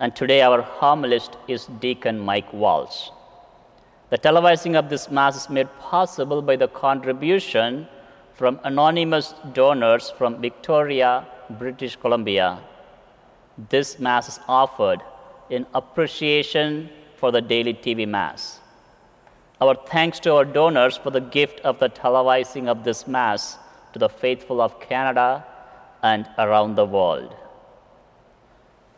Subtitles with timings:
[0.00, 3.10] and today our homilist is Deacon Mike Walsh.
[4.10, 7.88] The televising of this Mass is made possible by the contribution
[8.32, 12.60] from anonymous donors from Victoria, British Columbia.
[13.70, 15.02] This Mass is offered
[15.50, 18.60] in appreciation for the Daily TV Mass.
[19.60, 23.58] Our thanks to our donors for the gift of the televising of this Mass
[23.92, 25.44] to the faithful of Canada
[26.04, 27.34] and around the world.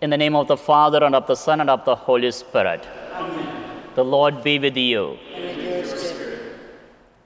[0.01, 2.89] In the name of the Father, and of the Son, and of the Holy Spirit.
[3.13, 3.83] Amen.
[3.95, 5.19] The Lord be with you.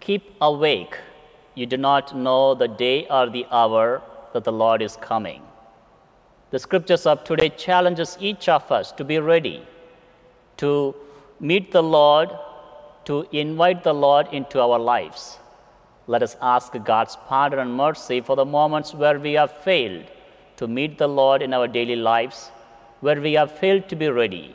[0.00, 0.98] Keep awake.
[1.54, 5.42] You do not know the day or the hour that the Lord is coming.
[6.50, 9.64] The scriptures of today challenges each of us to be ready
[10.56, 10.96] to
[11.38, 12.30] meet the Lord,
[13.04, 15.38] to invite the Lord into our lives.
[16.08, 20.06] Let us ask God's pardon and mercy for the moments where we have failed
[20.56, 22.50] to meet the Lord in our daily lives,
[23.04, 24.54] where we have failed to be ready.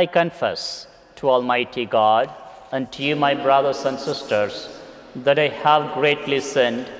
[0.00, 2.30] I confess to Almighty God
[2.72, 4.68] and to you, my brothers and sisters,
[5.16, 6.90] that I have greatly sinned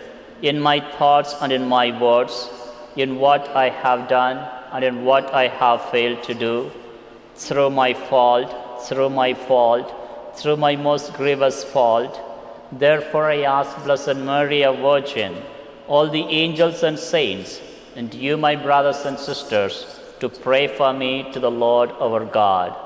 [0.40, 2.48] in my thoughts and in my words,
[2.96, 4.38] in what I have done
[4.72, 6.70] and in what I have failed to do,
[7.34, 9.94] through my fault, through my fault
[10.38, 12.20] through my most grievous fault.
[12.70, 15.34] Therefore, I ask Blessed Mary, a Virgin,
[15.88, 17.60] all the angels and saints,
[17.98, 22.76] and you, my brothers and sisters, to pray for me to the Lord our God.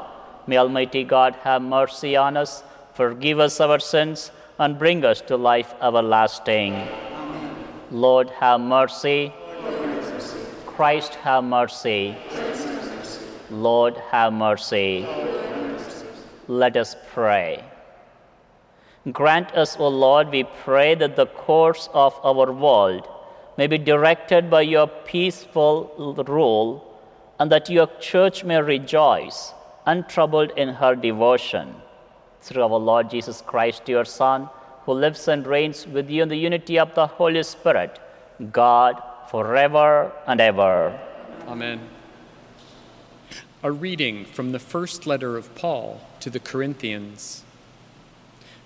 [0.46, 2.62] May Almighty God have mercy on us,
[2.95, 6.72] forgive us our sins, and bring us to life everlasting.
[6.72, 7.55] Amen.
[7.90, 9.34] Lord, have mercy.
[10.64, 12.17] Christ, have mercy.
[13.51, 15.06] Lord, have mercy.
[16.48, 17.62] Let us pray.
[19.12, 23.06] Grant us, O Lord, we pray that the course of our world
[23.62, 25.73] may be directed by your peaceful
[26.27, 26.83] rule,
[27.39, 29.52] and that your church may rejoice,
[29.86, 31.72] untroubled in her devotion.
[32.40, 34.48] Through our Lord Jesus Christ, your Son,
[34.84, 38.01] who lives and reigns with you in the unity of the Holy Spirit,
[38.51, 40.98] God, forever and ever.
[41.46, 41.89] Amen.
[43.62, 47.45] A reading from the first letter of Paul to the Corinthians.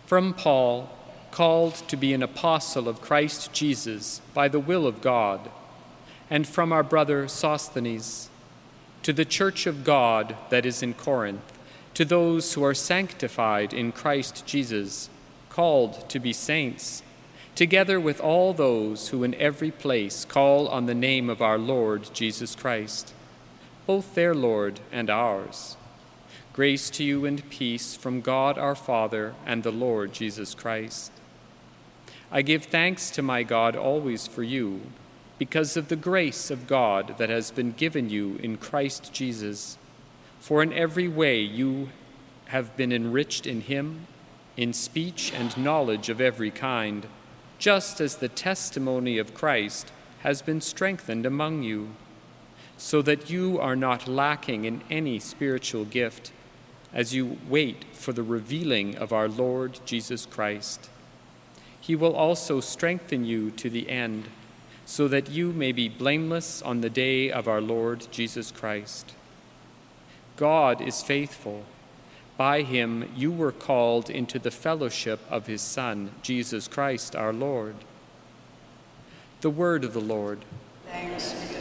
[0.07, 0.89] From Paul,
[1.31, 5.51] called to be an apostle of Christ Jesus by the will of God,
[6.29, 8.31] and from our brother Sosthenes,
[9.03, 11.53] to the church of God that is in Corinth,
[11.95, 15.09] to those who are sanctified in Christ Jesus,
[15.51, 17.03] called to be saints,
[17.55, 22.11] together with all those who in every place call on the name of our Lord
[22.13, 23.13] Jesus Christ
[23.87, 25.77] both their Lord and ours.
[26.53, 31.13] Grace to you and peace from God our Father and the Lord Jesus Christ.
[32.31, 34.81] I give thanks to my God always for you,
[35.39, 39.79] because of the grace of God that has been given you in Christ Jesus.
[40.41, 41.91] For in every way you
[42.47, 44.07] have been enriched in him,
[44.57, 47.07] in speech and knowledge of every kind,
[47.59, 51.91] just as the testimony of Christ has been strengthened among you
[52.77, 56.33] so that you are not lacking in any spiritual gift
[56.93, 60.91] as you wait for the revealing of our Lord Jesus Christ.
[61.87, 64.25] He will also strengthen you to the end,
[64.85, 69.13] so that you may be blameless on the day of our Lord Jesus Christ.
[70.37, 71.65] God is faithful.
[72.37, 77.77] By him you were called into the fellowship of his Son, Jesus Christ our Lord.
[79.43, 80.45] The word of the Lord.
[80.91, 81.56] Thanks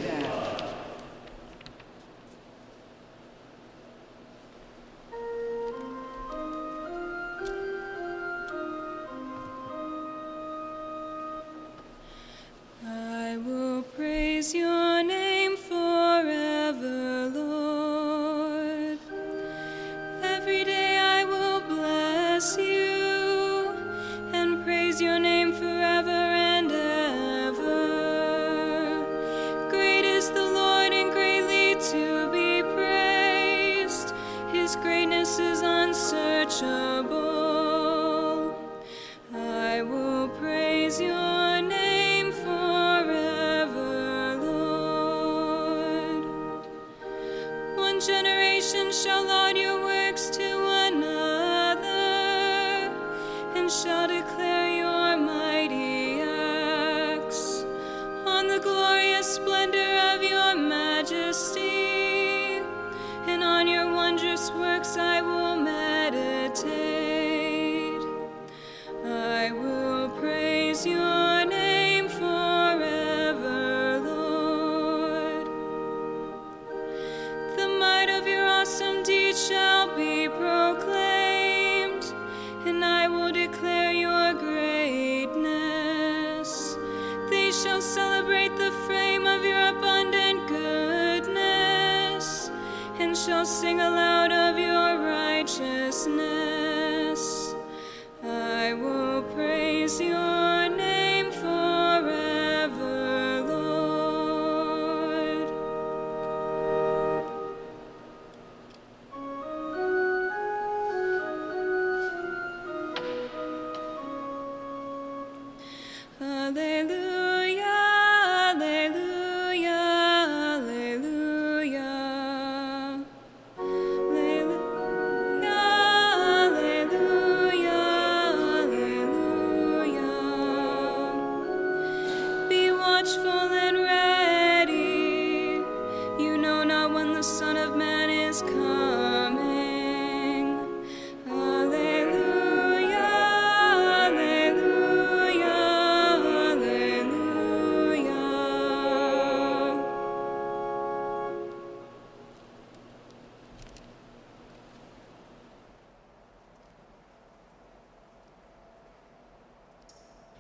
[93.66, 96.15] sing aloud of your righteousness.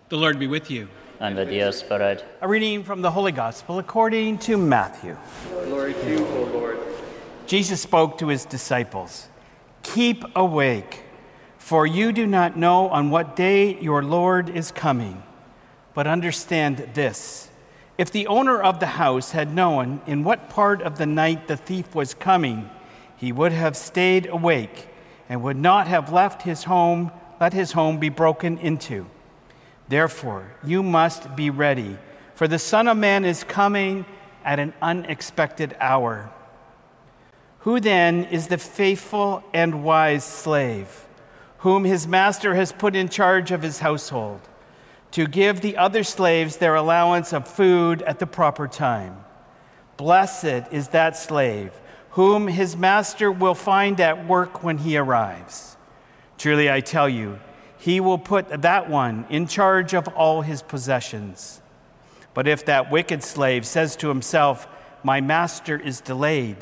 [0.07, 0.87] The Lord be with you.
[1.19, 2.23] And with your spirit.
[2.39, 5.17] A reading from the Holy Gospel according to Matthew.
[5.63, 6.77] Glory to you, O Lord.
[7.47, 9.29] Jesus spoke to his disciples
[9.81, 11.01] Keep awake,
[11.57, 15.23] for you do not know on what day your Lord is coming.
[15.95, 17.49] But understand this
[17.97, 21.57] if the owner of the house had known in what part of the night the
[21.57, 22.69] thief was coming,
[23.17, 24.87] he would have stayed awake
[25.27, 27.11] and would not have left his home,
[27.41, 29.07] let his home be broken into.
[29.87, 31.97] Therefore, you must be ready,
[32.33, 34.05] for the Son of Man is coming
[34.43, 36.31] at an unexpected hour.
[37.59, 41.07] Who then is the faithful and wise slave,
[41.59, 44.41] whom his master has put in charge of his household,
[45.11, 49.23] to give the other slaves their allowance of food at the proper time?
[49.97, 51.71] Blessed is that slave,
[52.11, 55.77] whom his master will find at work when he arrives.
[56.37, 57.39] Truly, I tell you,
[57.77, 61.61] he will put that one in charge of all his possessions.
[62.33, 64.67] But if that wicked slave says to himself,
[65.03, 66.57] My master is delayed,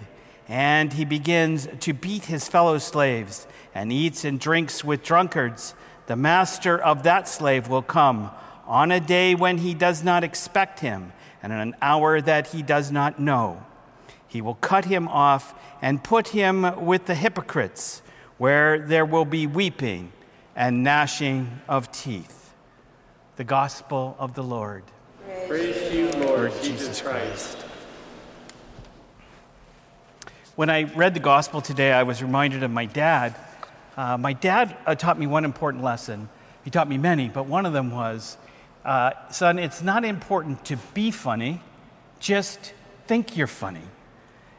[0.47, 5.73] and he begins to beat his fellow slaves and eats and drinks with drunkards,
[6.05, 8.29] the master of that slave will come
[8.67, 11.11] on a day when he does not expect him
[11.41, 13.65] and in an hour that he does not know.
[14.27, 18.01] He will cut him off and put him with the hypocrites,
[18.37, 20.11] where there will be weeping
[20.55, 22.53] and gnashing of teeth.
[23.35, 24.83] The Gospel of the Lord.
[25.47, 27.57] Praise to you, Lord, Lord Jesus Christ.
[30.55, 33.35] When I read the Gospel today, I was reminded of my dad.
[33.97, 36.29] Uh, my dad uh, taught me one important lesson.
[36.63, 38.37] He taught me many, but one of them was
[38.85, 41.61] uh, son, it's not important to be funny,
[42.19, 42.73] just
[43.07, 43.81] think you're funny.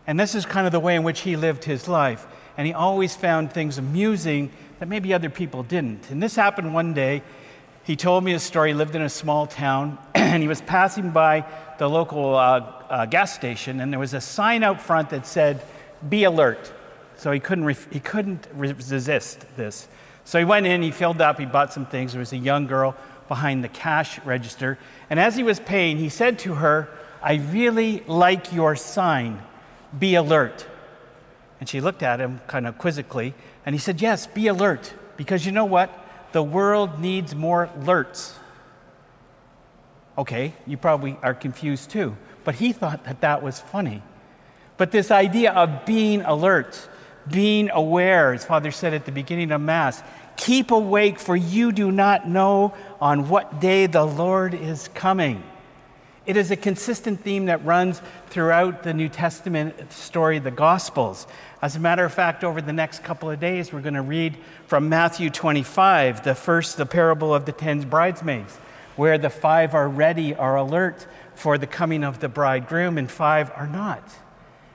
[0.07, 2.27] And this is kind of the way in which he lived his life.
[2.57, 4.51] And he always found things amusing
[4.85, 6.11] that maybe other people didn't.
[6.11, 7.23] And this happened one day.
[7.85, 8.73] He told me a story.
[8.73, 11.47] He lived in a small town, and he was passing by
[11.79, 12.61] the local uh,
[12.91, 15.63] uh, gas station, and there was a sign out front that said,
[16.07, 16.71] Be alert.
[17.17, 19.89] So he couldn't, ref- he couldn't resist this.
[20.27, 22.13] So he went in, he filled up, he bought some things.
[22.13, 22.95] There was a young girl
[23.27, 24.79] behind the cash register.
[25.09, 26.91] And as he was paying, he said to her,
[27.23, 29.43] I really like your sign.
[29.99, 30.67] Be alert.
[31.61, 33.35] And she looked at him kind of quizzically,
[33.65, 34.93] and he said, Yes, be alert.
[35.17, 35.91] Because you know what?
[36.33, 38.35] The world needs more alerts.
[40.19, 42.17] Okay, you probably are confused too.
[42.45, 44.03] But he thought that that was funny.
[44.77, 46.89] But this idea of being alert,
[47.31, 50.03] being aware, as Father said at the beginning of Mass,
[50.37, 55.43] keep awake, for you do not know on what day the Lord is coming.
[56.27, 58.01] It is a consistent theme that runs
[58.31, 61.27] throughout the New Testament story, the Gospels.
[61.61, 64.39] As a matter of fact, over the next couple of days, we're going to read
[64.67, 68.57] from Matthew 25, the first, the parable of the ten bridesmaids,
[68.97, 73.53] where the five are ready, are alert for the coming of the bridegroom, and five
[73.55, 74.09] are not.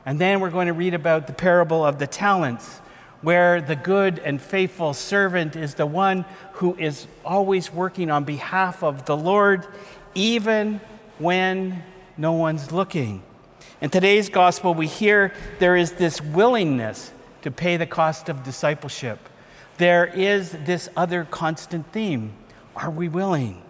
[0.05, 2.77] And then we're going to read about the parable of the talents,
[3.23, 8.83] where the good and faithful servant is the one who is always working on behalf
[8.83, 9.65] of the Lord,
[10.13, 10.79] even
[11.19, 11.83] when
[12.17, 13.21] no one's looking.
[13.81, 19.19] In today's gospel, we hear there is this willingness to pay the cost of discipleship.
[19.77, 22.33] There is this other constant theme
[22.75, 23.61] are we willing?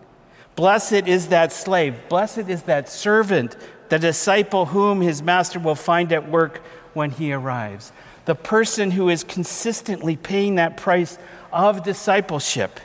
[0.56, 3.56] Blessed is that slave, blessed is that servant,
[3.90, 6.62] the disciple whom his master will find at work
[6.94, 7.92] when he arrives.
[8.26, 11.18] The person who is consistently paying that price
[11.52, 12.80] of discipleship,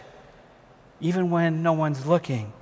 [1.00, 2.52] even when no one's looking.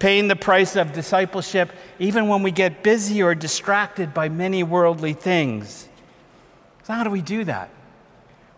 [0.00, 5.12] Paying the price of discipleship, even when we get busy or distracted by many worldly
[5.12, 5.88] things.
[6.82, 7.70] So, how do we do that?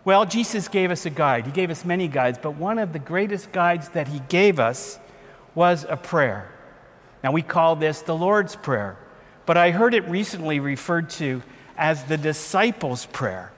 [0.05, 1.45] Well, Jesus gave us a guide.
[1.45, 4.99] He gave us many guides, but one of the greatest guides that he gave us
[5.55, 6.51] was a prayer.
[7.23, 8.97] Now, we call this the Lord's Prayer,
[9.45, 11.43] but I heard it recently referred to
[11.77, 13.53] as the disciples' prayer.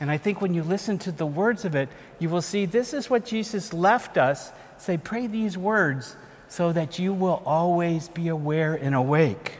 [0.00, 2.94] And I think when you listen to the words of it, you will see this
[2.94, 4.52] is what Jesus left us.
[4.78, 6.16] Say, pray these words
[6.50, 9.58] so that you will always be aware and awake.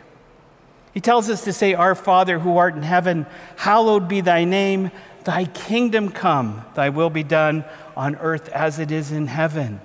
[0.93, 4.91] He tells us to say, Our Father who art in heaven, hallowed be thy name.
[5.23, 7.65] Thy kingdom come, thy will be done
[7.97, 9.81] on earth as it is in heaven.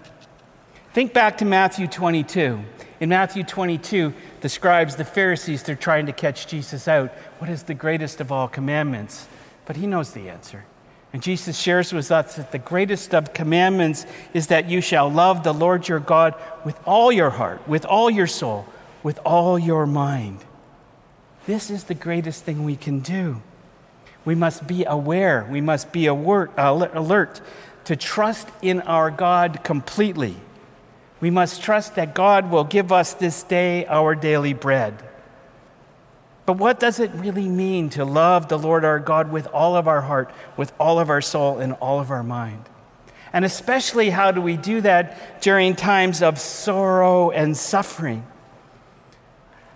[0.94, 2.60] Think back to Matthew 22.
[3.00, 7.12] In Matthew 22, the scribes, the Pharisees, they're trying to catch Jesus out.
[7.38, 9.28] What is the greatest of all commandments?
[9.66, 10.66] But he knows the answer.
[11.16, 15.46] And Jesus shares with us that the greatest of commandments is that you shall love
[15.46, 18.68] the Lord your God with all your heart, with all your soul,
[19.02, 20.40] with all your mind.
[21.46, 23.42] This is the greatest thing we can do.
[24.26, 27.40] We must be aware, we must be alert, alert
[27.86, 30.36] to trust in our God completely.
[31.22, 35.02] We must trust that God will give us this day our daily bread.
[36.46, 39.88] But what does it really mean to love the Lord our God with all of
[39.88, 42.70] our heart, with all of our soul, and all of our mind?
[43.34, 48.26] And especially, how do we do that during times of sorrow and suffering?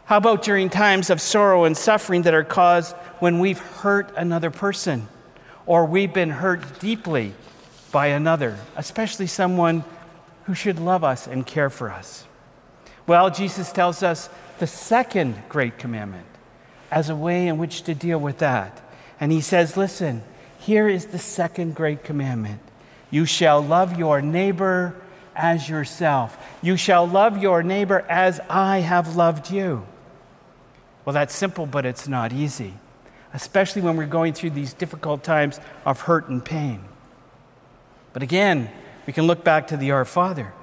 [0.06, 4.50] How about during times of sorrow and suffering that are caused when we've hurt another
[4.50, 5.08] person
[5.66, 7.34] or we've been hurt deeply
[7.92, 9.84] by another, especially someone
[10.46, 12.26] who should love us and care for us?
[13.08, 16.26] Well, Jesus tells us the second great commandment
[16.92, 18.82] as a way in which to deal with that.
[19.20, 20.24] And he says, Listen,
[20.60, 22.62] here is the second great commandment
[23.12, 24.96] you shall love your neighbor
[25.36, 26.38] as yourself.
[26.62, 29.86] You shall love your neighbor as I have loved you.
[31.06, 32.74] Well, that's simple, but it's not easy,
[33.34, 36.82] especially when we're going through these difficult times of hurt and pain.
[38.14, 38.70] But again,
[39.08, 40.54] we can look back to the Our Father.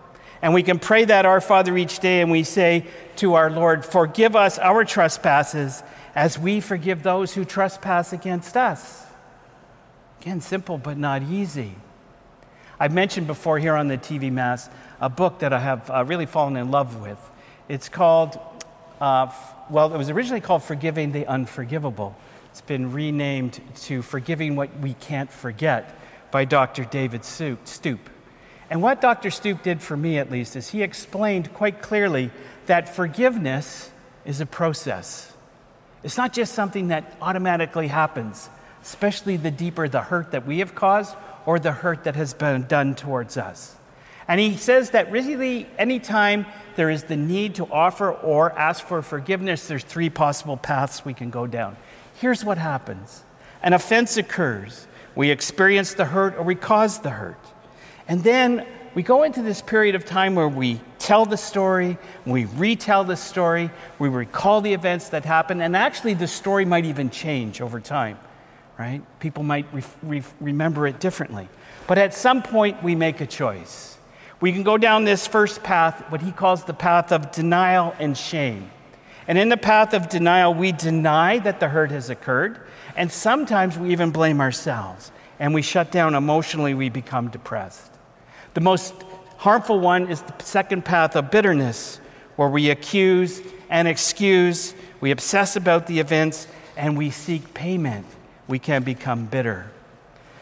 [0.42, 3.84] And we can pray that Our Father each day, and we say to our Lord,
[3.84, 5.82] Forgive us our trespasses
[6.16, 9.04] as we forgive those who trespass against us.
[10.20, 11.74] Again, simple but not easy.
[12.80, 14.68] I've mentioned before here on the TV Mass
[15.00, 17.18] a book that I have uh, really fallen in love with.
[17.68, 18.38] It's called
[19.00, 19.30] uh,
[19.68, 22.16] well, it was originally called Forgiving the Unforgivable.
[22.50, 25.94] It's been renamed to Forgiving What We Can't Forget
[26.30, 26.84] by Dr.
[26.84, 28.10] David Stoop.
[28.70, 29.30] And what Dr.
[29.30, 32.30] Stoop did for me, at least, is he explained quite clearly
[32.64, 33.90] that forgiveness
[34.24, 35.35] is a process.
[36.06, 38.48] It's not just something that automatically happens,
[38.80, 42.62] especially the deeper the hurt that we have caused or the hurt that has been
[42.68, 43.74] done towards us.
[44.28, 46.46] And he says that really, anytime
[46.76, 51.12] there is the need to offer or ask for forgiveness, there's three possible paths we
[51.12, 51.76] can go down.
[52.20, 53.24] Here's what happens
[53.64, 54.86] an offense occurs.
[55.16, 57.44] We experience the hurt or we cause the hurt.
[58.06, 58.64] And then
[58.96, 63.14] we go into this period of time where we tell the story, we retell the
[63.14, 67.78] story, we recall the events that happened, and actually the story might even change over
[67.78, 68.18] time,
[68.78, 69.02] right?
[69.20, 71.46] People might re- re- remember it differently.
[71.86, 73.98] But at some point, we make a choice.
[74.40, 78.16] We can go down this first path, what he calls the path of denial and
[78.16, 78.70] shame.
[79.28, 82.60] And in the path of denial, we deny that the hurt has occurred,
[82.96, 85.12] and sometimes we even blame ourselves.
[85.38, 87.95] And we shut down emotionally, we become depressed.
[88.56, 88.94] The most
[89.36, 92.00] harmful one is the second path of bitterness,
[92.36, 98.06] where we accuse and excuse, we obsess about the events, and we seek payment.
[98.48, 99.70] We can become bitter.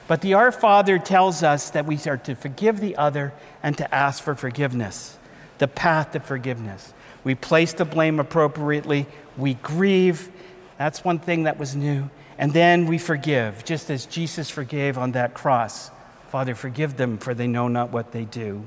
[0.07, 3.33] But the Our Father tells us that we are to forgive the other
[3.65, 5.19] and to ask for forgiveness,
[5.59, 6.95] the path to forgiveness.
[7.25, 9.07] We place the blame appropriately,
[9.37, 10.31] we grieve.
[10.79, 12.11] That's one thing that was new.
[12.39, 15.91] And then we forgive, just as Jesus forgave on that cross.
[16.35, 18.67] Father, forgive them, for they know not what they do.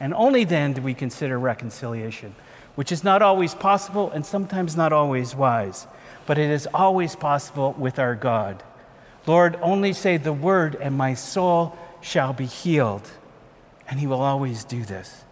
[0.00, 2.34] And only then do we consider reconciliation.
[2.74, 5.86] which is not always possible and sometimes not always wise,
[6.24, 8.62] but it is always possible with our God.
[9.26, 13.06] Lord, only say the word, and my soul shall be healed.
[13.86, 15.24] And He will always do this.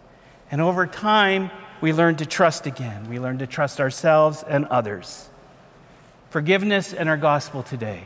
[0.51, 1.49] And over time,
[1.81, 3.09] we learn to trust again.
[3.09, 5.29] We learn to trust ourselves and others.
[6.29, 8.03] Forgiveness and our gospel today.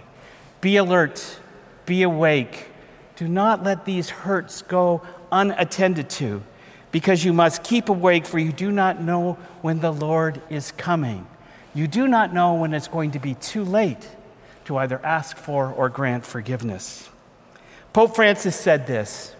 [0.61, 1.41] Be alert,
[1.85, 2.69] be awake.
[3.15, 6.43] Do not let these hurts go unattended to,
[6.91, 11.27] because you must keep awake, for you do not know when the Lord is coming.
[11.73, 14.09] You do not know when it's going to be too late
[14.65, 17.09] to either ask for or grant forgiveness.
[17.93, 19.35] Pope Francis said this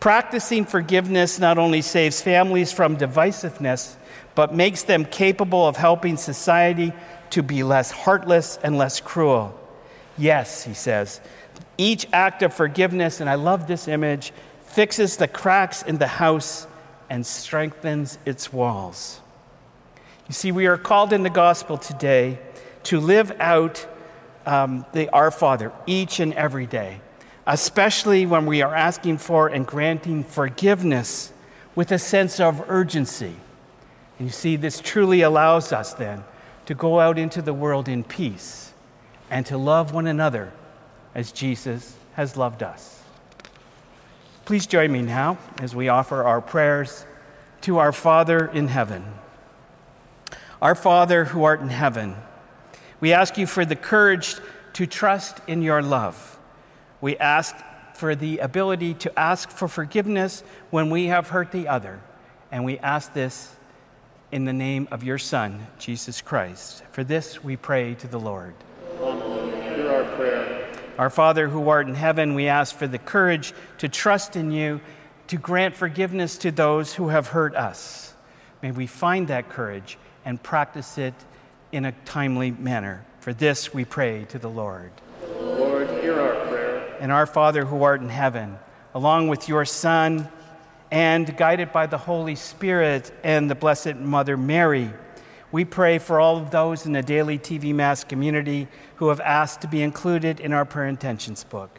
[0.00, 3.96] Practicing forgiveness not only saves families from divisiveness,
[4.34, 6.92] but makes them capable of helping society
[7.30, 9.58] to be less heartless and less cruel.
[10.18, 11.20] Yes, he says,
[11.78, 14.32] each act of forgiveness, and I love this image,
[14.66, 16.66] fixes the cracks in the house
[17.10, 19.20] and strengthens its walls.
[20.28, 22.38] You see, we are called in the gospel today
[22.84, 23.86] to live out
[24.46, 27.00] um, the Our Father each and every day,
[27.46, 31.32] especially when we are asking for and granting forgiveness
[31.74, 33.36] with a sense of urgency.
[34.18, 36.24] And you see, this truly allows us then
[36.66, 38.72] to go out into the world in peace
[39.30, 40.52] and to love one another
[41.14, 43.02] as Jesus has loved us.
[44.44, 47.06] Please join me now as we offer our prayers
[47.62, 49.04] to our Father in heaven.
[50.60, 52.16] Our Father who art in heaven,
[53.00, 54.36] we ask you for the courage
[54.74, 56.38] to trust in your love.
[57.00, 57.56] We ask
[57.94, 62.00] for the ability to ask for forgiveness when we have hurt the other.
[62.50, 63.54] And we ask this
[64.30, 66.82] in the name of your Son, Jesus Christ.
[66.90, 68.54] For this we pray to the Lord.
[68.98, 70.53] Hear our prayer.
[70.96, 74.80] Our Father who art in heaven, we ask for the courage to trust in you,
[75.26, 78.14] to grant forgiveness to those who have hurt us.
[78.62, 81.14] May we find that courage and practice it
[81.72, 83.04] in a timely manner.
[83.18, 84.92] For this we pray to the Lord.
[85.40, 86.96] Lord, hear our prayer.
[87.00, 88.58] And our Father who art in heaven,
[88.94, 90.28] along with your Son,
[90.92, 94.92] and guided by the Holy Spirit and the Blessed Mother Mary,
[95.54, 99.60] we pray for all of those in the daily TV Mass community who have asked
[99.60, 101.78] to be included in our prayer intentions book.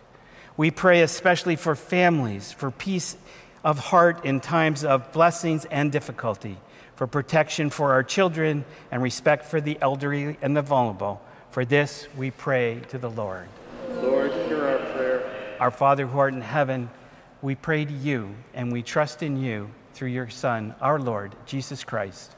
[0.55, 3.17] We pray especially for families, for peace
[3.65, 6.55] of heart in times of blessings and difficulty,
[6.95, 11.21] for protection for our children, and respect for the elderly and the vulnerable.
[11.49, 13.49] For this we pray to the Lord.
[13.95, 15.57] Lord, hear our prayer.
[15.59, 16.89] Our Father who art in heaven,
[17.41, 21.83] we pray to you and we trust in you through your Son, our Lord, Jesus
[21.83, 22.37] Christ.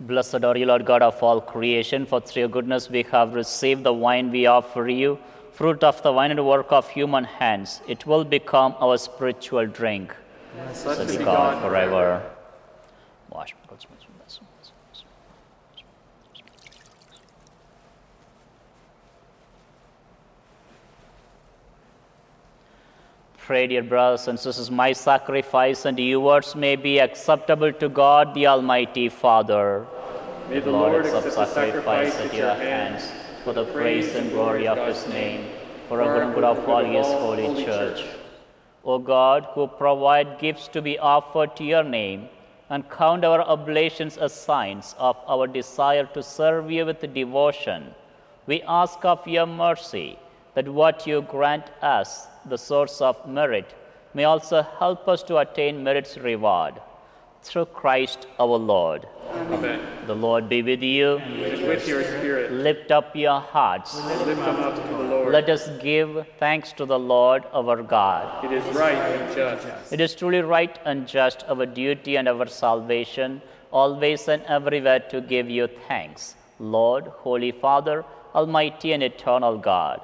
[0.00, 3.82] Blessed are you, Lord God of all creation, for through your goodness we have received
[3.82, 5.18] the wine we offer you,
[5.52, 7.80] fruit of the vine and work of human hands.
[7.88, 10.14] It will become our spiritual drink.
[10.54, 12.22] Blessed be God forever.
[13.30, 15.04] Wash my God's mercy, bless, bless, bless.
[23.48, 28.46] Pray, dear brothers and sisters, my sacrifice and yours may be acceptable to God, the
[28.46, 29.86] Almighty Father.
[30.50, 33.10] May the Lord Lord accept the sacrifice at your hands
[33.44, 35.48] for the praise and glory of His name,
[35.88, 38.04] for our good of all His holy church.
[38.84, 42.28] O God, who provide gifts to be offered to your name,
[42.68, 47.94] and count our oblations as signs of our desire to serve you with devotion,
[48.46, 50.18] we ask of your mercy
[50.54, 53.74] that what you grant us, the source of merit,
[54.14, 56.74] may also help us to attain merit's reward.
[57.42, 59.06] Through Christ our Lord.
[59.32, 59.80] Amen.
[60.06, 61.18] The Lord be with you.
[61.18, 63.94] And with your spirit, Lift up your hearts.
[64.04, 65.32] lift them up to the Lord.
[65.32, 68.44] Let us give thanks to the Lord our God.
[68.44, 69.92] It is right and just.
[69.92, 75.20] It is truly right and just, our duty and our salvation, always and everywhere to
[75.20, 80.00] give you thanks, Lord, Holy Father, Almighty and eternal God.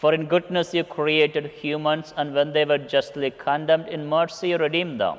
[0.00, 4.56] For in goodness you created humans, and when they were justly condemned, in mercy you
[4.56, 5.18] redeemed them.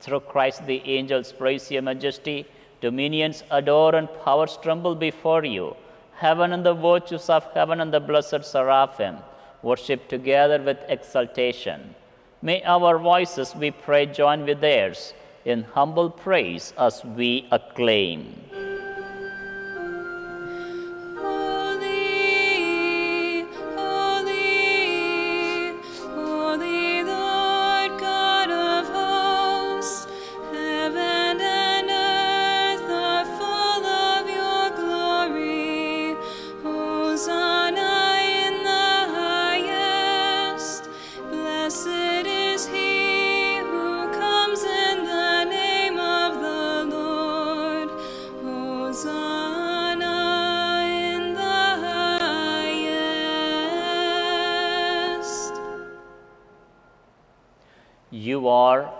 [0.00, 2.46] Through Christ the angels praise your majesty,
[2.80, 5.76] dominions adore, and powers tremble before you.
[6.14, 9.18] Heaven and the virtues of heaven and the blessed seraphim
[9.62, 11.94] worship together with exultation.
[12.40, 15.12] May our voices, we pray, join with theirs
[15.44, 18.34] in humble praise as we acclaim.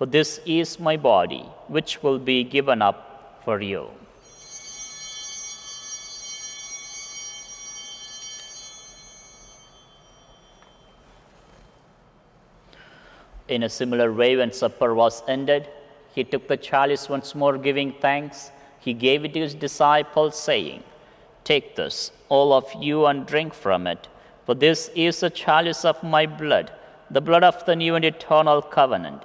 [0.00, 3.86] for this is my body, which will be given up for you.
[13.46, 15.68] In a similar way, when supper was ended,
[16.14, 18.50] he took the chalice once more, giving thanks.
[18.78, 20.82] He gave it to his disciples, saying,
[21.44, 24.08] Take this, all of you, and drink from it,
[24.46, 26.72] for this is the chalice of my blood,
[27.10, 29.24] the blood of the new and eternal covenant,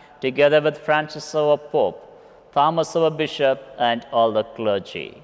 [0.21, 1.99] together with Francis our Pope,
[2.53, 5.21] Thomas our Bishop, and all the clergy.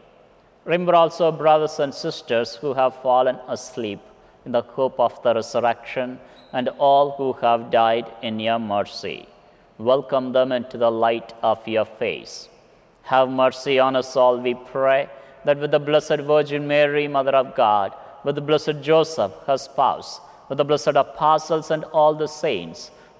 [0.65, 3.99] Remember also brothers and sisters who have fallen asleep
[4.45, 6.19] in the hope of the resurrection,
[6.53, 9.27] and all who have died in your mercy.
[9.77, 12.49] Welcome them into the light of your face.
[13.03, 15.09] Have mercy on us all, we pray,
[15.45, 20.19] that with the Blessed Virgin Mary, Mother of God, with the Blessed Joseph, her spouse,
[20.49, 22.91] with the blessed apostles and all the saints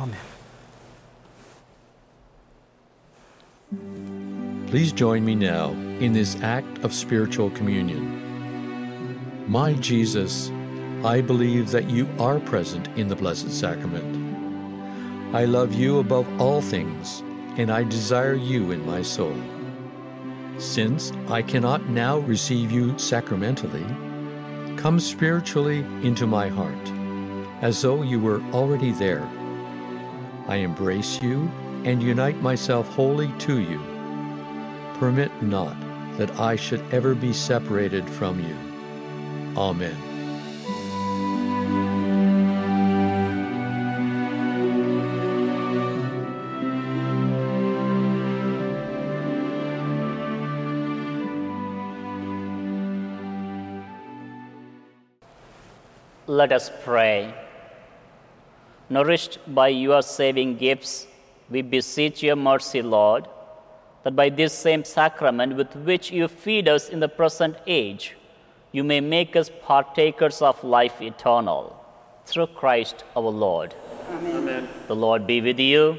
[0.00, 0.16] Amen.
[4.68, 9.44] Please join me now in this act of spiritual communion.
[9.46, 10.50] My Jesus,
[11.04, 14.16] I believe that you are present in the Blessed Sacrament.
[15.34, 17.22] I love you above all things,
[17.58, 19.36] and I desire you in my soul.
[20.56, 23.84] Since I cannot now receive you sacramentally,
[24.78, 26.90] come spiritually into my heart,
[27.60, 29.28] as though you were already there.
[30.48, 31.50] I embrace you
[31.84, 33.80] and unite myself wholly to you.
[34.94, 35.76] Permit not
[36.18, 38.56] that I should ever be separated from you.
[39.56, 39.96] Amen.
[56.26, 57.34] Let us pray.
[58.90, 61.06] Nourished by your saving gifts,
[61.48, 63.28] we beseech your mercy, Lord,
[64.02, 68.16] that by this same sacrament with which you feed us in the present age,
[68.72, 71.76] you may make us partakers of life eternal.
[72.26, 73.74] Through Christ our Lord.
[74.10, 74.68] Amen.
[74.88, 75.96] The Lord be with you.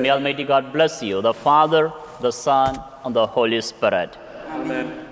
[0.00, 4.16] May Almighty God bless you, the Father, the Son, and the Holy Spirit.
[4.48, 5.06] Amen.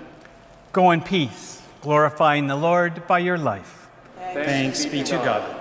[0.73, 3.87] Go in peace, glorifying the Lord by your life.
[4.33, 5.56] Thanks be to God.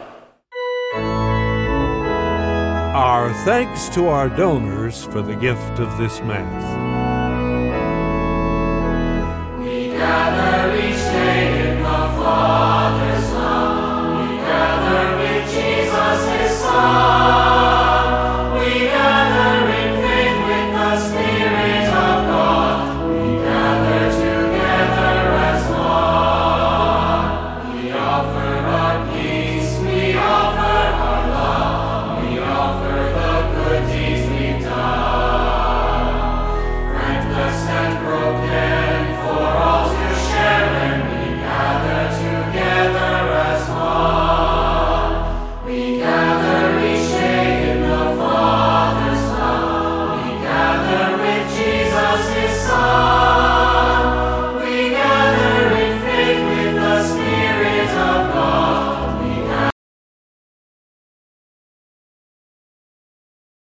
[2.96, 6.85] Our thanks to our donors for the gift of this Mass.